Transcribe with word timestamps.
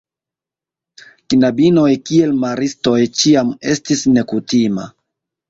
Knabinoj 1.33 1.91
kiel 2.07 2.33
maristoj 2.47 2.95
ĉiam 3.21 3.53
estis 3.75 4.03
nekutima. 4.19 4.91